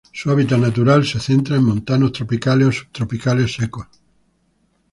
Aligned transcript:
Su 0.11 0.31
hábitat 0.31 0.57
natural 0.57 1.05
se 1.05 1.19
centra 1.19 1.57
en 1.57 1.63
montanos 1.63 2.11
tropicales 2.11 2.67
o 2.69 2.71
subtropicales 2.71 3.53
secos. 3.53 3.85